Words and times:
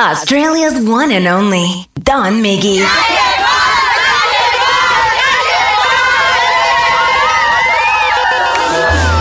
Australia's 0.00 0.78
one 0.86 1.10
and 1.10 1.26
only 1.26 1.88
Don 2.04 2.40
Miggy. 2.40 2.86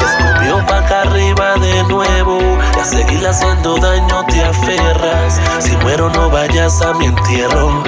Escupió 0.06 0.64
pa' 0.68 0.78
acá 0.78 1.02
arriba 1.02 1.56
de 1.56 1.84
nuevo. 1.86 2.40
Y 2.76 2.80
a 2.80 2.84
seguir 2.86 3.28
haciendo 3.28 3.78
daño 3.78 4.24
te 4.28 4.44
aferras. 4.44 5.40
Si 5.58 5.76
muero, 5.78 6.10
no 6.12 6.30
vayas 6.30 6.80
a 6.84 6.94
mi 6.94 7.06
entierro. 7.06 7.84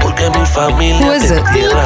Porque 0.00 0.30
mi 0.30 0.46
familia 0.46 1.18
te 1.18 1.38
entierra. 1.38 1.84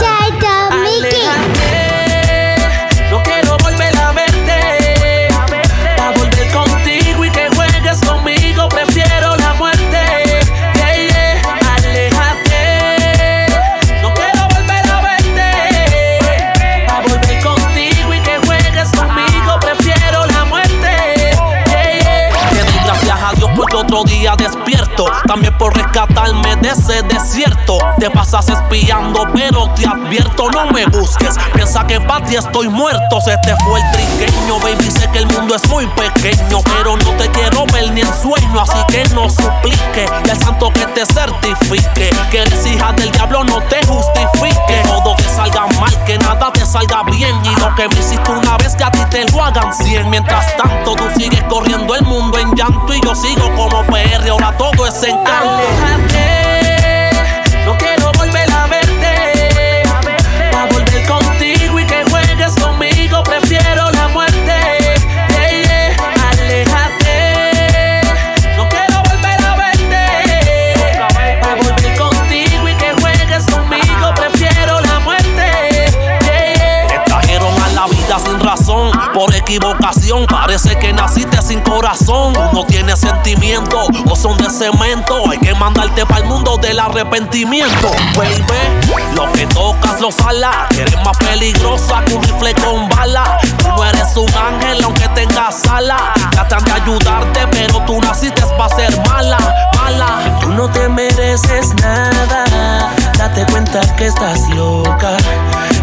También 25.26 25.56
por 25.58 25.76
rescatarme 25.76 26.56
de 26.56 26.70
ese 26.70 27.02
desierto. 27.02 27.78
Te 27.98 28.10
pasas 28.10 28.48
espiando, 28.48 29.26
pero 29.32 29.68
te 29.74 29.86
advierto, 29.86 30.50
no 30.50 30.66
me 30.72 30.86
busques. 30.86 31.36
Piensa 31.54 31.86
que 31.86 32.00
para 32.00 32.24
ti 32.24 32.36
estoy 32.36 32.68
muerto. 32.68 33.20
Se 33.20 33.36
te 33.38 33.54
fue 33.64 33.80
el 33.80 33.90
triqueño, 33.92 34.58
baby. 34.60 34.90
Sé 34.90 35.08
que 35.10 35.18
el 35.18 35.26
mundo 35.26 35.54
es 35.54 35.68
muy 35.68 35.86
pequeño, 35.88 36.58
pero 36.64 36.96
no 36.96 37.10
te 37.12 37.28
quiero 37.30 37.64
ver 37.72 37.92
ni 37.92 38.00
en 38.00 38.14
sueño. 38.14 38.60
Así 38.60 38.78
que 38.88 39.04
no 39.14 39.28
suplique 39.30 40.06
al 40.30 40.38
santo 40.38 40.70
que 40.72 40.86
te 40.86 41.06
certifique. 41.06 42.10
Que 42.30 42.38
eres 42.38 42.66
hija 42.66 42.92
del 42.92 43.12
diablo, 43.12 43.44
no 43.44 43.60
te 43.62 43.86
justifique. 43.86 44.58
Que 44.66 44.82
todo 44.88 45.14
te 45.16 45.24
salga 45.24 45.66
mal, 45.80 46.04
que 46.04 46.18
nada 46.18 46.50
te 46.52 46.66
salga 46.66 47.02
bien. 47.04 47.36
Y 47.44 47.60
lo 47.60 47.74
que 47.74 47.88
me 47.88 48.00
hiciste 48.00 48.30
una 48.30 48.56
vez, 48.56 48.74
que 48.74 48.84
a 48.84 48.90
ti 48.90 49.00
te 49.10 49.24
lo 49.30 49.44
hagan 49.44 49.72
cien. 49.74 50.10
Mientras 50.10 50.56
tanto, 50.56 50.94
tú 50.94 51.04
sigues 51.16 51.42
corriendo 51.44 51.94
el 51.94 52.02
mundo 52.02 52.38
en 52.38 52.52
llanto 52.54 52.92
y 52.94 53.00
yo 53.00 53.14
sigo 53.14 53.54
como 53.54 53.84
PR. 53.84 54.28
Ahora 54.30 54.56
todo 54.56 54.86
es 54.86 54.87
Aléjate, 54.90 56.37
equivocación. 79.48 80.26
Parece 80.26 80.78
que 80.78 80.92
naciste 80.92 81.40
sin 81.40 81.60
corazón. 81.60 82.34
No 82.52 82.64
tienes 82.66 83.00
sentimiento 83.00 83.86
o 84.08 84.14
son 84.14 84.36
de 84.36 84.50
cemento. 84.50 85.30
Hay 85.30 85.38
que 85.38 85.54
mandarte 85.54 86.04
para 86.04 86.20
el 86.20 86.26
mundo 86.26 86.58
del 86.58 86.78
arrepentimiento, 86.78 87.90
baby. 88.14 88.44
Lo 89.14 89.32
que 89.32 89.46
tocas 89.46 90.00
lo 90.00 90.12
sala. 90.12 90.68
Eres 90.76 91.02
más 91.02 91.16
peligrosa 91.16 92.04
que 92.04 92.14
un 92.14 92.22
rifle 92.22 92.54
con 92.54 92.88
bala. 92.90 93.38
Tú 93.58 93.68
no 93.68 93.84
eres 93.84 94.16
un 94.16 94.30
ángel 94.34 94.84
aunque 94.84 95.08
tengas 95.08 95.66
alas. 95.66 96.02
Tratan 96.30 96.64
de 96.64 96.72
ayudarte, 96.72 97.46
pero 97.50 97.80
tú 97.86 98.00
naciste 98.02 98.42
para 98.58 98.76
ser 98.76 99.00
mala, 99.08 99.38
mala. 99.76 100.38
Tú 100.40 100.48
no 100.50 100.68
te 100.68 100.88
mereces 100.90 101.74
nada. 101.80 102.97
Date 103.18 103.44
cuenta 103.50 103.80
que 103.96 104.06
estás 104.06 104.48
loca. 104.50 105.16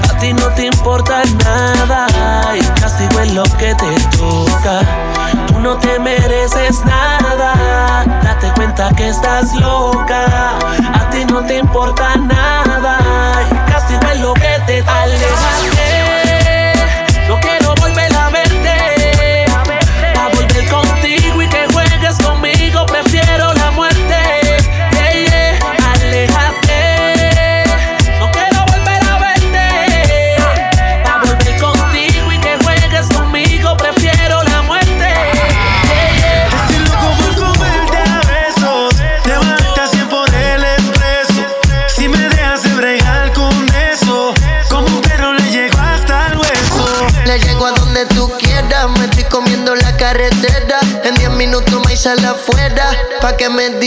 A 0.09 0.17
ti 0.19 0.31
no 0.33 0.47
te 0.55 0.67
importa 0.67 1.21
nada. 1.43 2.07
Y 2.55 2.61
castigo 2.79 3.19
es 3.19 3.33
lo 3.33 3.43
que 3.43 3.75
te 3.75 4.17
toca. 4.17 4.79
Tú 5.47 5.59
no 5.59 5.77
te 5.77 5.99
mereces 5.99 6.83
nada. 6.85 8.05
Date 8.23 8.51
cuenta 8.55 8.89
que 8.95 9.09
estás 9.09 9.53
loca. 9.55 10.57
A 10.93 11.09
ti 11.09 11.25
no 11.25 11.43
te 11.43 11.57
importa 11.57 12.15
nada. 12.15 12.99
Y 13.51 13.71
castigo 13.71 14.09
es 14.13 14.19
lo 14.21 14.33
que 14.33 14.61
te 14.65 14.81
toca. 14.81 14.94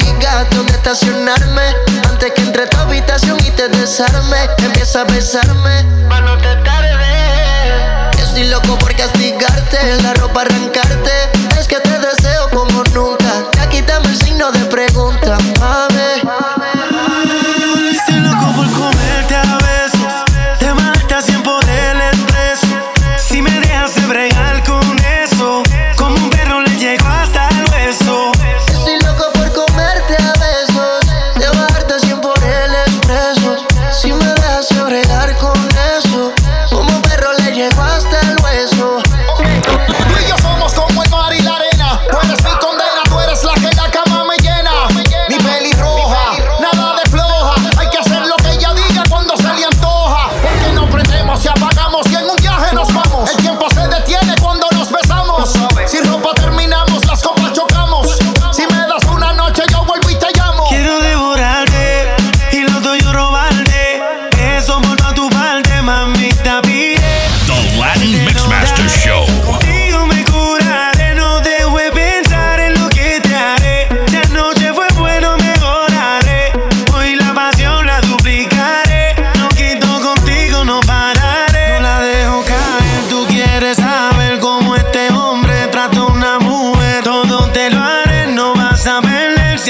Digas 0.01 0.47
dónde 0.51 0.73
estacionarme. 0.73 1.63
Antes 2.09 2.33
que 2.33 2.43
entre 2.43 2.67
tu 2.67 2.77
habitación 2.79 3.39
y 3.45 3.51
te 3.51 3.69
desarme, 3.69 4.49
empieza 4.59 5.03
a 5.03 5.05
besarme. 5.05 5.85
Pa' 6.09 6.21
no 6.21 6.37
te 6.39 6.55
tarde. 6.65 8.11
Estoy 8.19 8.45
loco 8.45 8.79
por 8.79 8.95
castigarte, 8.95 10.03
la 10.03 10.15
ropa 10.15 10.43
arrancarte. 10.43 11.13
Es 11.59 11.67
que 11.67 11.81
te 11.81 11.99
deseo 11.99 12.49
como 12.51 12.83
nunca. 12.95 13.45
Ya 13.57 13.69
quítame 13.69 14.09
el 14.09 14.17
signo 14.17 14.51
de 14.53 14.65
pregunta. 14.67 15.39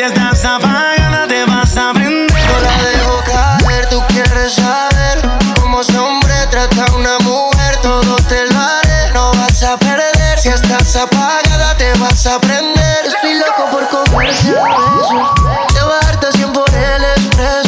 Si 0.09 0.15
estás 0.15 0.43
apagada, 0.47 1.27
te 1.29 1.45
vas 1.45 1.77
a 1.77 1.93
prender. 1.93 2.33
No 2.33 2.61
la 2.61 2.83
dejo 2.83 3.23
caer, 3.27 3.91
tú 3.91 4.03
quieres 4.09 4.55
saber 4.55 5.21
cómo 5.61 5.83
ese 5.83 5.99
hombre 5.99 6.33
trata 6.51 6.87
a 6.87 6.95
una 6.97 7.19
mujer. 7.19 7.77
Todo 7.83 8.17
te 8.27 8.47
lo 8.47 8.59
haré, 8.59 9.13
no 9.13 9.33
vas 9.35 9.63
a 9.63 9.77
perder. 9.77 10.39
Si 10.39 10.49
estás 10.49 10.97
apagada, 10.97 11.77
te 11.77 11.93
vas 11.99 12.27
a 12.27 12.41
prender. 12.41 13.05
Estoy 13.05 13.35
loco 13.35 13.67
por 13.71 13.87
comerte 13.89 14.49
a 14.49 14.97
besos, 14.97 15.75
llevarte 15.75 16.33
100 16.33 16.53
por 16.55 16.75
el 16.75 17.05
expreso. 17.05 17.68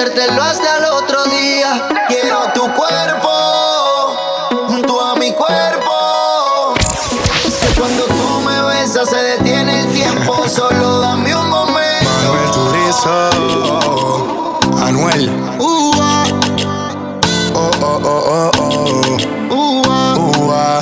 Hacértelo 0.00 0.42
hasta 0.42 0.78
el 0.78 0.84
otro 0.84 1.24
día. 1.24 1.86
Quiero 2.08 2.50
tu 2.54 2.62
cuerpo 2.72 4.16
junto 4.66 4.98
a 4.98 5.14
mi 5.16 5.30
cuerpo. 5.32 6.72
Cuando 7.78 8.04
tú 8.04 8.40
me 8.40 8.62
besas 8.62 9.10
se 9.10 9.16
detiene 9.16 9.80
el 9.80 9.86
tiempo. 9.92 10.48
Solo 10.48 11.00
dame 11.00 11.36
un 11.36 11.50
momento. 11.50 12.08
Manuel 12.24 12.50
Turizo, 12.50 13.28
Anuel. 14.86 15.30
Ua, 15.58 16.24
Oh, 17.52 17.70
oh, 17.82 18.00
oh, 18.02 18.50
oh, 18.56 18.76
oh. 19.50 19.54
Ua, 19.54 20.16
ua. 20.16 20.80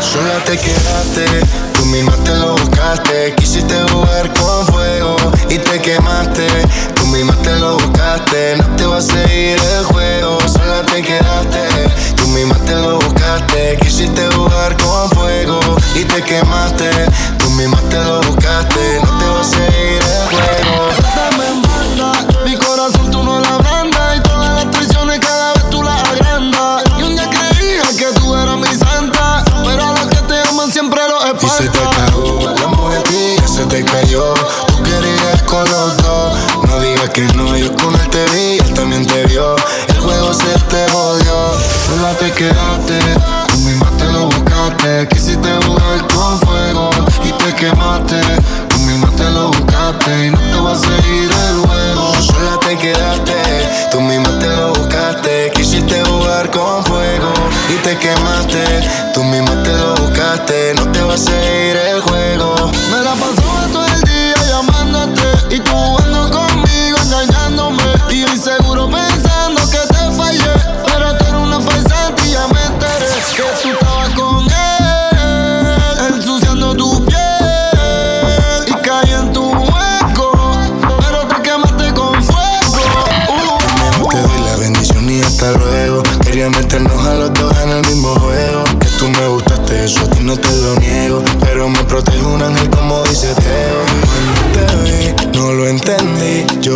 Sola 0.00 0.38
te 0.44 0.56
quedaste, 0.56 1.24
tú 1.72 1.84
misma 1.86 2.14
te 2.18 2.36
lo 2.36 2.52
buscaste. 2.52 3.34
Quisiste 3.34 3.74
jugar 3.90 4.21
no 8.32 8.76
te 8.76 8.86
va 8.86 8.96
a 8.96 9.02
seguir 9.02 9.58
el 9.58 9.84
juego. 9.84 10.38
Sola 10.48 10.82
te 10.86 11.02
quedaste, 11.02 11.68
tú 12.16 12.26
misma 12.28 12.56
te 12.64 12.74
lo 12.74 12.98
buscaste. 12.98 13.76
Quisiste 13.80 14.26
jugar 14.34 14.76
con 14.78 15.10
fuego 15.10 15.60
y 15.94 16.04
te 16.04 16.22
quemaste. 16.22 16.90
Tú 17.38 17.50
misma 17.50 17.78
te 17.90 17.91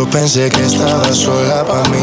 Yo 0.07 0.11
pensé 0.11 0.49
que 0.49 0.63
estaba 0.63 1.13
sola 1.13 1.65
para 1.65 1.83
mí. 1.89 1.99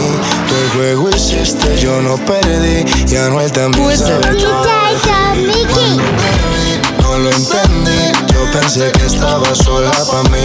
Tú 0.46 0.54
el 0.54 0.70
juego 0.72 1.08
hiciste, 1.08 1.78
yo 1.80 2.02
no 2.02 2.18
perdí. 2.18 2.84
Y 3.08 3.16
Anuel 3.16 3.50
también 3.50 3.96
sabe 3.96 4.36
todo 4.36 4.62
de 4.62 5.40
ti. 5.40 5.56
Cuando 5.72 6.02
te 6.02 6.30
vi, 6.52 7.02
no 7.02 7.16
lo 7.16 7.30
entendí. 7.30 8.12
Yo 8.30 8.60
pensé 8.60 8.92
que 8.92 9.06
estaba 9.06 9.54
sola 9.54 9.90
para 9.90 10.22
mí. 10.24 10.38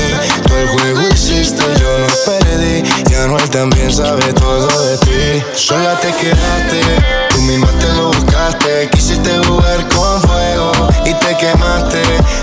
Tú 0.47 0.55
el 0.55 0.69
juego 0.69 1.01
hiciste, 1.13 1.63
yo 1.81 1.99
no 1.99 2.07
perdí. 2.25 2.83
Y 3.11 3.13
Anuel 3.15 3.49
también 3.49 3.93
sabe 3.93 4.31
todo 4.33 4.67
de 4.85 4.97
ti. 4.99 5.43
Sola 5.53 5.99
te 5.99 6.13
quedaste, 6.13 6.81
tú 7.29 7.41
misma 7.41 7.67
te 7.77 7.91
lo 7.93 8.07
buscaste. 8.07 8.89
Quisiste 8.89 9.37
jugar 9.45 9.85
con 9.89 10.21
fuego 10.21 10.71
y 11.05 11.13
te 11.13 11.35
quemaste. 11.35 12.01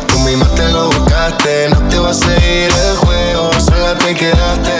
Tú 0.08 0.18
misma 0.18 0.46
te 0.54 0.68
lo 0.68 0.88
buscaste, 0.90 1.70
no 1.70 1.80
te 1.88 1.98
va 1.98 2.10
a 2.10 2.14
seguir 2.14 2.68
el 2.90 2.96
juego. 2.98 3.55
Te 3.94 4.14
quedaste, 4.16 4.72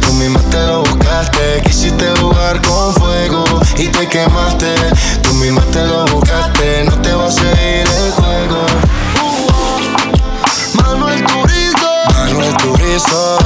tú 0.00 0.12
misma 0.14 0.40
te 0.50 0.58
lo 0.66 0.80
buscaste. 0.80 1.62
Quisiste 1.64 2.10
jugar 2.20 2.60
con 2.62 2.92
fuego 2.94 3.44
y 3.76 3.86
te 3.86 4.08
quemaste. 4.08 4.74
Tú 5.22 5.32
misma 5.34 5.62
te 5.70 5.84
lo 5.84 6.04
buscaste, 6.06 6.82
no 6.84 7.00
te 7.00 7.12
va 7.14 7.28
a 7.28 7.30
seguir 7.30 7.86
el 7.86 8.12
juego. 8.12 8.66
Manuel 10.74 11.24
Turizo, 11.24 11.90
Manuel 12.16 12.56
Turizo. 12.56 13.37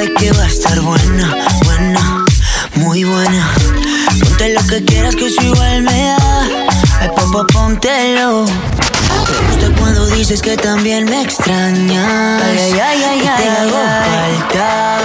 De 0.00 0.14
que 0.14 0.32
va 0.32 0.44
a 0.44 0.46
estar 0.46 0.80
buena, 0.80 1.36
buena, 1.64 2.24
muy 2.76 3.04
buena. 3.04 3.50
Ponte 4.20 4.54
lo 4.54 4.66
que 4.66 4.82
quieras 4.84 5.14
que 5.14 5.26
eso 5.26 5.42
igual 5.42 5.82
me 5.82 6.04
da. 6.04 6.42
Ay, 7.00 7.08
papá, 7.08 7.46
póntelo. 7.52 8.44
Me 8.44 9.38
gusta 9.48 9.68
cuando 9.78 10.06
dices 10.06 10.40
que 10.40 10.56
también 10.56 11.04
me 11.04 11.20
extrañas. 11.22 12.42
Ay, 12.42 12.72
ay, 12.72 12.80
ay, 12.80 13.28
ay, 13.28 13.42
Te 13.42 13.48
hago 13.50 13.80
falta. 14.08 14.98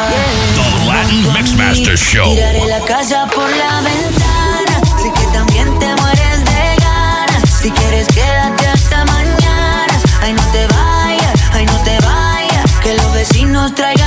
The 0.56 0.88
Latin 0.88 1.34
Mixmaster 1.34 1.98
Show. 1.98 2.34
Tiraré 2.34 2.66
la 2.66 2.80
casa 2.86 3.28
por 3.36 3.50
la 3.50 3.82
ventana. 3.82 4.76
Sé 5.02 5.12
que 5.12 5.28
también 5.34 5.68
te 5.80 5.88
mueres 6.02 6.40
de 6.52 6.84
ganas. 6.86 7.50
Si 7.62 7.70
quieres, 7.72 8.08
quédate 8.08 8.68
hasta 8.68 9.04
mañana. 9.04 10.00
Ay, 10.22 10.32
no 10.32 10.44
te 10.54 10.66
vayas, 10.68 11.34
ay, 11.52 11.66
no 11.66 11.78
te 11.84 11.98
vayas. 12.00 12.72
Que 12.82 12.94
los 12.94 13.14
vecinos 13.14 13.76
traigan. 13.76 14.05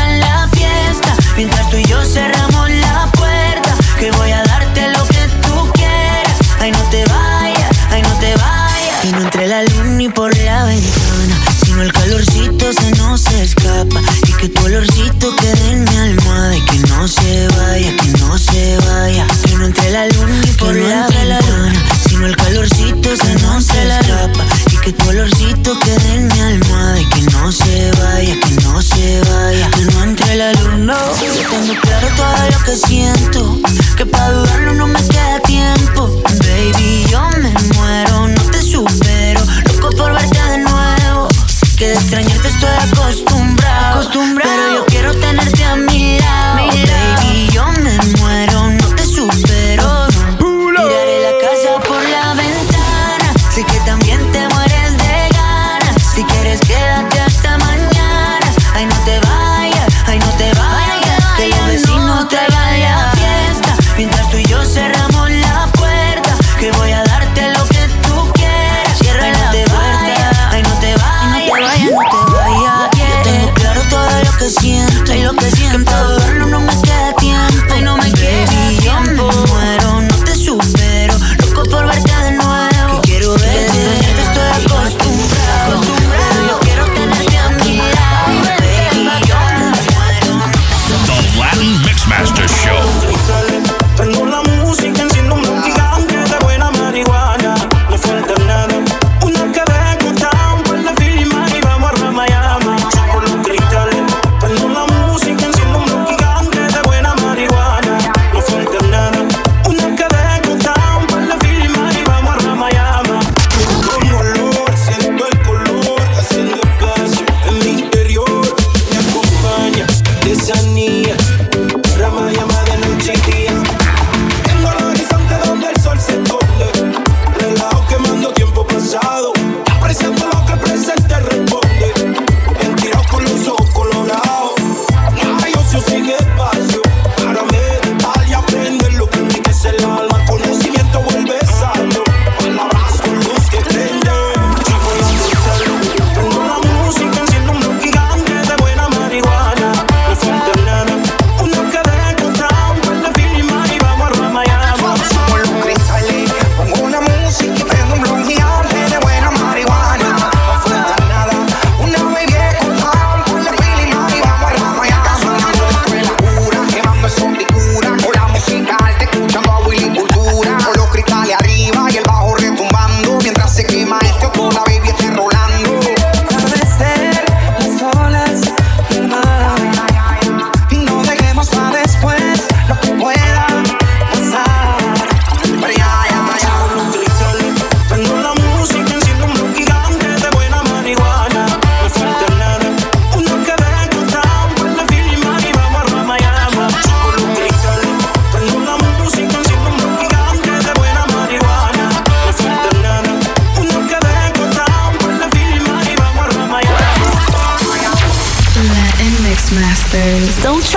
Mientras 1.38 1.71
tú 1.71 1.76
y 1.76 1.85
yo 1.85 2.04
cerramos 2.04 2.68
la 2.68 3.09
puerta. 3.12 3.76
Que 4.00 4.11
voy 4.11 4.33
a 4.33 4.42
darte 4.42 4.88
lo 4.90 5.07
que 5.07 5.28
tú 5.40 5.71
quieras. 5.73 6.37
Ay, 6.59 6.73
no 6.73 6.83
te 6.90 7.04
vayas, 7.04 7.71
ay, 7.90 8.02
no 8.02 8.12
te 8.18 8.35
vayas. 8.35 9.04
Y 9.04 9.12
no 9.12 9.21
entre 9.21 9.47
la 9.47 9.62
luz 9.62 9.85
ni 9.85 10.09
por 10.09 10.37
la 10.37 10.64
ventana. 10.64 11.38
Sino 11.64 11.83
el 11.83 11.92
calorcito 11.92 12.73
se 12.73 12.90
nos 12.97 13.25
escapa. 13.28 14.00
Y 14.26 14.33
que 14.33 14.49
tu 14.49 14.64
olorcito 14.64 15.37
quede 15.37 15.58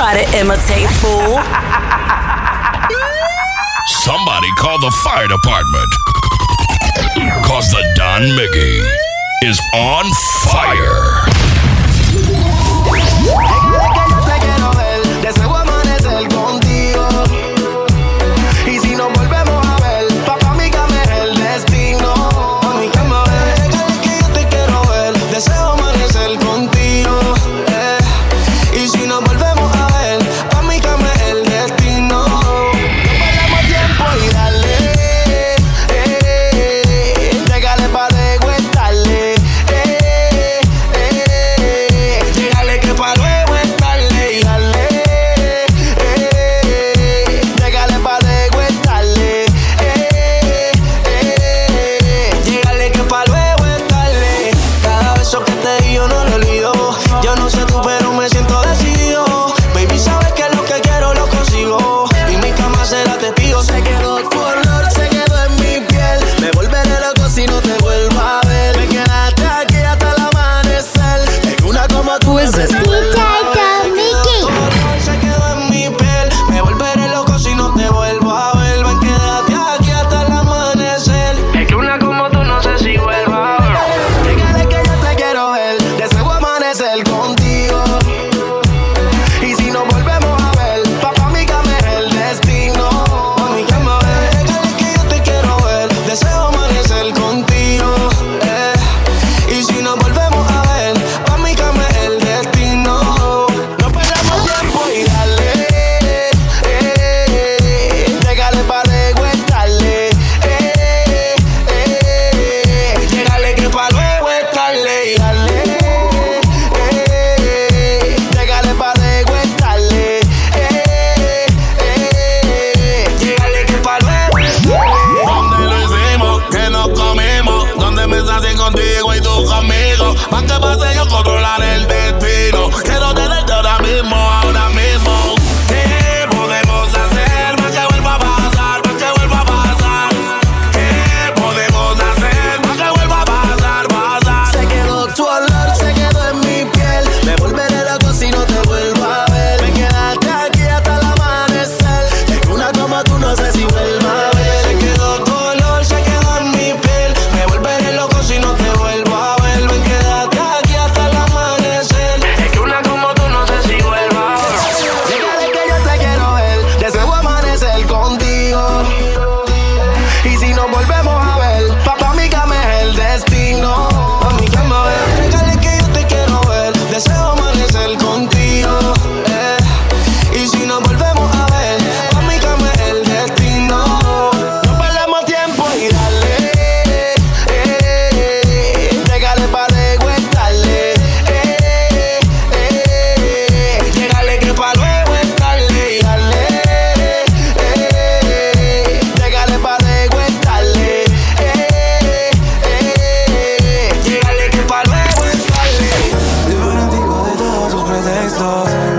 try 0.02 0.26
to 0.26 0.36
imitate, 0.36 0.90
fool. 0.98 1.38
Somebody 3.86 4.48
call 4.58 4.80
the 4.80 4.90
fire 5.04 5.28
department. 5.28 5.94
Cause 7.46 7.70
the 7.70 7.84
Don 7.96 8.24
Miggy 8.24 8.82
is 9.44 9.62
on 9.76 10.06
fire. 10.50 11.22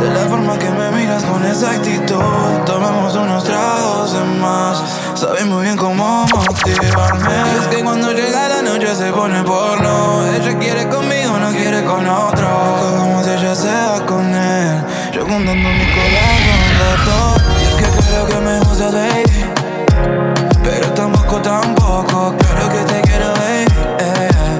De 0.00 0.10
la 0.10 0.26
forma 0.28 0.58
que 0.58 0.70
me 0.70 0.90
miras 0.90 1.22
con 1.24 1.44
esa 1.44 1.70
actitud 1.70 2.20
Tomemos 2.66 3.14
unos 3.14 3.44
tragos 3.44 4.12
de 4.12 4.24
más. 4.40 4.82
Sabes 5.14 5.46
muy 5.46 5.64
bien 5.64 5.76
cómo 5.76 6.26
motivarme. 6.34 7.34
Y 7.54 7.60
es 7.60 7.68
que 7.68 7.84
cuando 7.84 8.12
llega 8.12 8.48
la 8.48 8.62
noche 8.62 8.94
se 8.94 9.12
pone 9.12 9.42
porno. 9.42 10.26
Ella 10.34 10.58
quiere 10.58 10.88
conmigo, 10.88 11.38
no 11.38 11.50
quiere 11.50 11.84
con 11.84 12.06
otro. 12.06 12.48
Como 12.98 13.22
si 13.22 13.30
ella 13.30 13.54
se 13.54 13.68
va 13.68 14.04
con 14.06 14.34
él. 14.34 14.84
Yo 15.12 15.22
contando 15.22 15.68
mi 15.68 15.86
corazón 15.94 16.62
de 16.78 17.04
todo. 17.04 17.42
Y 17.60 17.64
es 17.64 17.74
que 17.74 18.02
creo 18.08 18.26
que 18.26 18.36
me 18.36 18.58
gusta, 18.60 18.90
baby 18.90 19.44
Pero 20.62 20.92
tampoco, 20.92 21.40
tampoco 21.40 22.34
Claro 22.38 22.68
que 22.68 22.92
te 22.92 23.00
quiero, 23.02 23.32
baby 23.34 23.66
eh. 23.98 24.58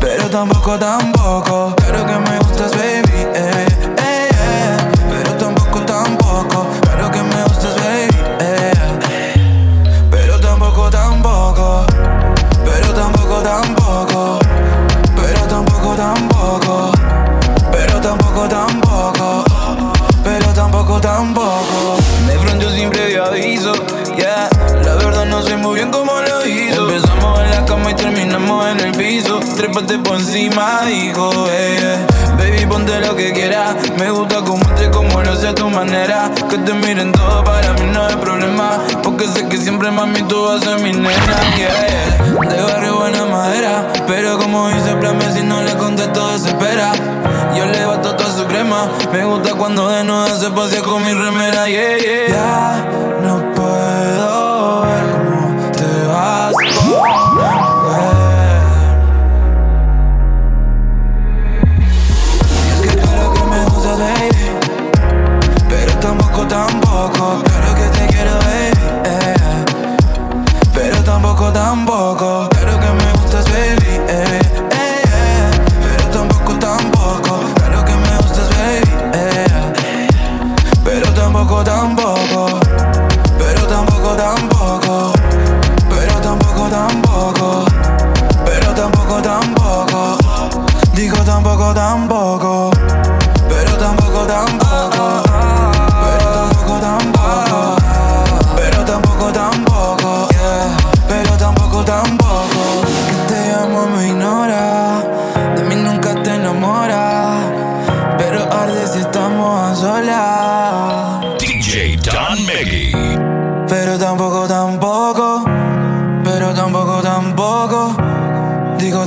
Pero 0.00 0.30
tampoco, 0.30 0.78
tampoco 0.78 1.74
Claro 1.76 2.06
que 2.06 2.30
me 2.30 2.38
gustas, 2.38 2.72
baby 2.72 2.93
Pero 20.22 20.46
tampoco, 20.54 21.00
tampoco. 21.00 21.96
De 22.26 22.38
pronto 22.38 22.70
sin 22.70 22.90
previo 22.90 23.24
aviso. 23.24 23.72
Yeah, 24.16 24.48
la 24.82 24.94
verdad 24.94 25.26
no 25.26 25.42
sé 25.42 25.56
muy 25.56 25.76
bien 25.76 25.90
cómo 25.90 26.12
lo 26.20 26.46
hizo. 26.46 26.86
En 27.42 27.50
la 27.50 27.64
cama 27.64 27.90
y 27.90 27.94
terminamos 27.94 28.66
en 28.68 28.80
el 28.80 28.92
piso. 28.92 29.40
Trépate 29.56 29.98
por 29.98 30.16
encima, 30.16 30.82
dijo. 30.86 31.30
Baby, 32.38 32.66
ponte 32.66 33.00
lo 33.00 33.14
que 33.16 33.32
quieras. 33.32 33.76
Me 33.98 34.10
gusta 34.10 34.36
como 34.42 34.64
te 34.74 34.90
como 34.90 35.22
lo 35.22 35.36
sé 35.36 35.48
a 35.48 35.54
tu 35.54 35.68
manera. 35.70 36.30
Que 36.50 36.58
te 36.58 36.72
miren 36.74 37.12
todo 37.12 37.44
para 37.44 37.72
mí 37.74 37.86
no 37.92 38.04
hay 38.04 38.16
problema. 38.16 38.78
Porque 39.02 39.26
sé 39.28 39.48
que 39.48 39.56
siempre 39.58 39.90
mami 39.90 40.22
tú 40.22 40.44
vas 40.44 40.62
a 40.62 40.70
ser 40.70 40.80
mi 40.80 40.92
nena. 40.92 41.10
Yeah, 41.56 42.48
de 42.48 42.62
barrio 42.62 42.96
buena 42.98 43.24
madera. 43.24 43.92
Pero 44.06 44.38
como 44.38 44.68
dice 44.68 44.94
Plame, 44.96 45.32
si 45.32 45.42
no 45.42 45.62
le 45.62 45.74
contesto, 45.74 46.32
desespera. 46.32 46.92
Yo 47.56 47.66
le 47.66 47.84
bato 47.86 48.16
toda 48.16 48.30
su 48.32 48.44
crema. 48.46 48.88
Me 49.12 49.24
gusta 49.24 49.54
cuando 49.54 49.88
de 49.88 50.04
nuevo 50.04 50.26
se 50.36 50.50
pasea 50.50 50.82
con 50.82 51.04
mi 51.04 51.12
remera. 51.12 51.68
Yeah, 51.68 51.98
yeah. 51.98 52.28
Ya 52.28 52.84
no 53.22 53.54
puedo 53.54 53.63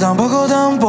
Digo 0.08 0.15
tampoco, 0.15 0.48
tampoco. 0.48 0.87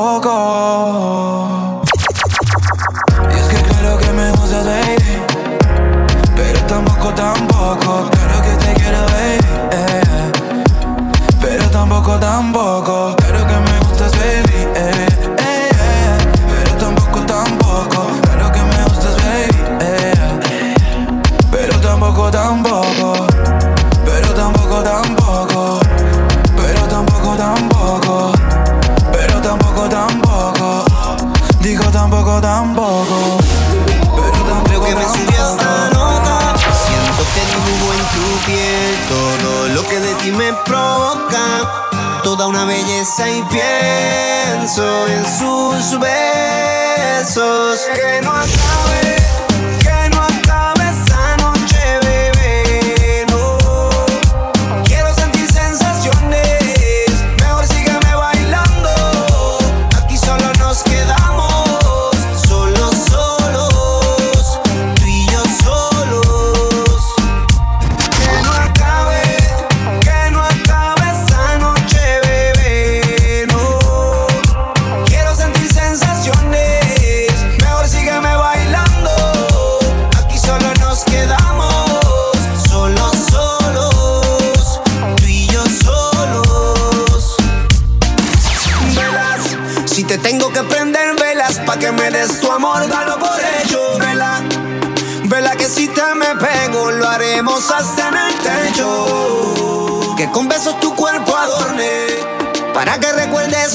Todo 39.09 39.69
lo 39.69 39.83
que 39.89 40.01
de 40.01 40.15
ti 40.17 40.31
me 40.33 40.53
provoca. 40.65 41.91
Toda 42.23 42.47
una 42.47 42.65
belleza 42.65 43.29
y 43.29 43.43
pienso 43.45 45.07
en 45.09 45.25
sus 45.25 45.99
besos. 46.01 47.81
Que 47.95 48.21
no 48.23 48.31
acabe, 48.31 49.18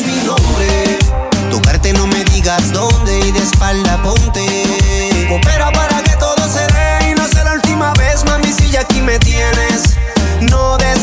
mi 0.01 0.15
nombre. 0.25 0.97
Tocarte 1.51 1.93
no 1.93 2.07
me 2.07 2.23
digas 2.25 2.71
dónde 2.73 3.19
y 3.19 3.31
de 3.31 3.39
espalda 3.39 4.01
ponte. 4.01 4.43
Coopera 5.29 5.71
para 5.71 6.01
que 6.01 6.15
todo 6.15 6.49
se 6.49 6.65
dé 6.73 7.11
y 7.11 7.13
no 7.13 7.27
sea 7.27 7.43
la 7.43 7.53
última 7.53 7.93
vez, 7.93 8.25
mami, 8.25 8.51
si 8.51 8.71
ya 8.71 8.81
aquí 8.81 9.01
me 9.01 9.19
tienes. 9.19 9.95
No 10.41 10.77
descansaré 10.77 11.02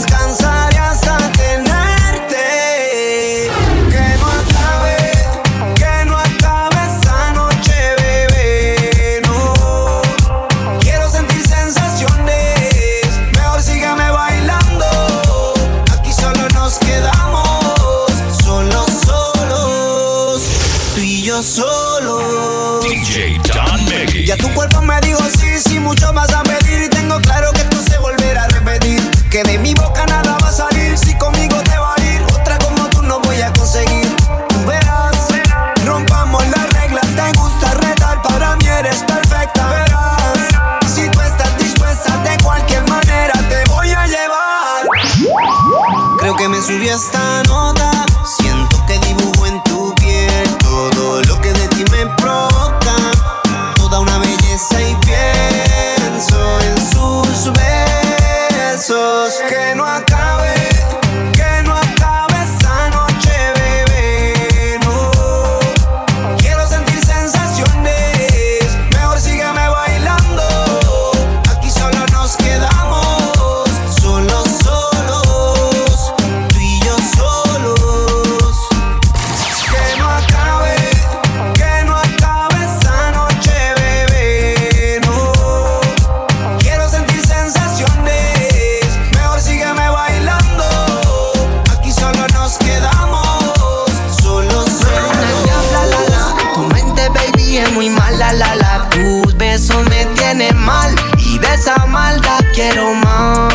la 98.21 98.33
la 98.35 98.55
la. 98.55 98.89
Tus 98.91 99.35
besos 99.39 99.83
me 99.89 100.05
tienen 100.17 100.57
mal 100.59 100.95
y 101.17 101.39
de 101.39 101.55
esa 101.55 101.87
maldad 101.87 102.45
quiero 102.55 102.93
más. 102.95 103.55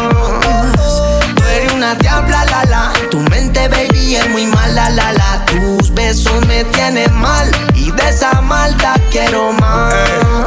Tú 1.35 1.43
eres 1.53 1.71
una 1.71 1.93
diabla 1.95 2.45
la 2.45 2.65
la. 2.65 2.93
Tu 3.11 3.19
mente 3.29 3.67
baby 3.67 4.15
es 4.15 4.27
muy 4.29 4.47
mala 4.47 4.89
la 4.89 5.13
la. 5.13 5.45
Tus 5.45 5.93
besos 5.93 6.43
me 6.47 6.63
tienen 6.75 7.13
mal 7.13 7.47
y 7.75 7.91
de 7.91 8.09
esa 8.09 8.41
maldad 8.41 8.99
quiero 9.11 9.53
más. 9.53 9.93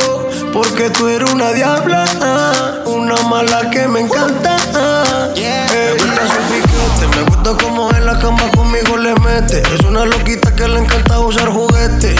porque 0.52 0.90
tú 0.90 1.08
eres 1.08 1.30
una 1.30 1.52
diabla, 1.52 2.04
una 2.84 3.16
mala 3.22 3.70
que 3.70 3.88
me 3.88 4.00
encanta 4.00 4.57
Gusta 7.38 7.64
como 7.64 7.90
en 7.94 8.04
la 8.04 8.18
cama 8.18 8.42
conmigo 8.56 8.96
le 8.96 9.14
mete. 9.20 9.62
Es 9.74 9.80
una 9.86 10.04
loquita 10.04 10.54
que 10.56 10.66
le 10.66 10.80
encanta 10.80 11.20
usar 11.20 11.48
juguete. 11.48 12.16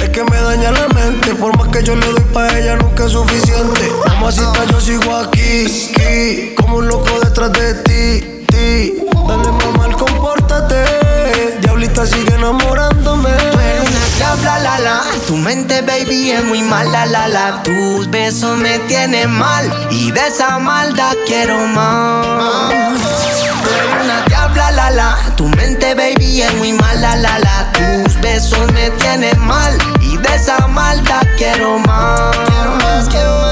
Es 0.00 0.10
que 0.10 0.22
me 0.22 0.40
daña 0.40 0.70
la 0.70 0.86
mente, 0.88 1.34
por 1.34 1.56
más 1.58 1.68
que 1.68 1.82
yo 1.82 1.96
le 1.96 2.06
doy 2.06 2.20
pa' 2.32 2.56
ella 2.56 2.76
nunca 2.76 3.06
es 3.06 3.12
suficiente. 3.12 3.90
Mamacita, 4.06 4.64
yo 4.70 4.80
sigo 4.80 5.16
aquí, 5.16 5.66
aquí, 5.92 6.54
como 6.56 6.76
un 6.76 6.88
loco 6.88 7.18
detrás 7.20 7.52
de 7.52 7.74
ti, 7.74 8.44
ti. 8.46 8.94
Dale 9.26 9.50
mamá, 9.50 9.88
compórtate. 9.96 11.58
Diablita 11.62 12.06
sigue 12.06 12.34
enamorándome. 12.34 13.30
Diabla, 14.18 14.58
la 14.60 14.78
la. 14.78 15.02
Tu 15.26 15.36
mente, 15.36 15.82
baby, 15.82 16.30
es 16.30 16.44
muy 16.44 16.62
mala, 16.62 17.06
la 17.06 17.26
la. 17.26 17.62
Tus 17.64 18.08
besos 18.08 18.56
me 18.56 18.78
tienen 18.80 19.30
mal 19.30 19.68
y 19.90 20.12
de 20.12 20.28
esa 20.28 20.58
maldad 20.60 21.16
quiero 21.26 21.58
más. 21.66 23.39
La. 24.72 25.16
Tu 25.36 25.48
mente, 25.48 25.94
baby, 25.94 26.42
es 26.42 26.54
muy 26.54 26.72
mala, 26.72 27.16
la 27.16 27.38
la. 27.38 27.72
Tus 27.72 28.20
besos 28.20 28.70
me 28.72 28.90
tienen 28.90 29.38
mal 29.40 29.76
y 30.00 30.16
de 30.16 30.34
esa 30.34 30.66
maldad 30.68 31.26
quiero 31.36 31.78
más. 31.80 32.36
Quiero 32.36 32.76
más, 32.76 33.08
quiero 33.08 33.40
más, 33.40 33.49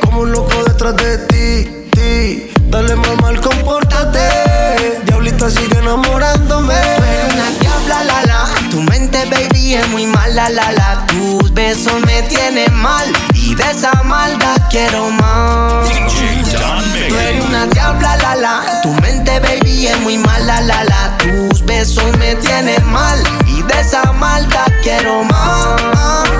como 0.00 0.20
un 0.20 0.32
loco 0.32 0.64
detrás 0.64 0.96
de 0.96 1.18
ti, 1.18 1.88
ti. 1.90 2.50
Dale 2.68 2.96
mamá, 2.96 3.32
compórtate. 3.42 5.00
Diablita 5.04 5.50
sigue 5.50 5.78
enamorándome. 5.78 6.74
Tú 6.96 7.02
eres 7.04 7.34
una 7.34 7.50
diabla, 7.60 8.04
la 8.04 8.22
la. 8.22 8.70
Tu 8.70 8.80
mente, 8.80 9.24
baby, 9.26 9.74
es 9.74 9.88
muy 9.88 10.06
mala, 10.06 10.48
la 10.48 10.72
la. 10.72 11.06
Tus 11.06 11.52
besos 11.52 12.00
me 12.06 12.22
tienen 12.22 12.72
mal 12.74 13.06
y 13.34 13.54
de 13.54 13.70
esa 13.70 13.92
maldad 14.04 14.56
quiero 14.70 15.10
más. 15.10 15.90
Tú 15.90 17.16
eres 17.16 17.44
una 17.44 17.66
diabla, 17.66 18.16
la 18.16 18.34
la. 18.36 18.80
Tu 18.82 18.88
mente, 19.02 19.38
baby, 19.40 19.88
es 19.88 20.00
muy 20.00 20.16
mala, 20.16 20.62
la 20.62 20.84
la. 20.84 21.18
Tus 21.18 21.62
besos 21.66 22.16
me 22.16 22.34
tienen 22.36 22.84
mal 22.90 23.22
y 23.46 23.62
de 23.62 23.80
esa 23.80 24.10
maldad 24.12 24.72
quiero 24.82 25.22
más. 25.24 26.31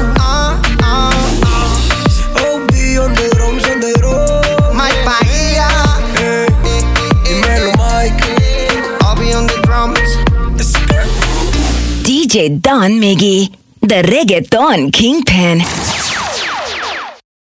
DJ 12.32 12.62
Don 12.62 12.92
Miggy, 12.92 13.54
the 13.82 14.00
reggaeton 14.08 14.90
kingpin. 14.90 15.91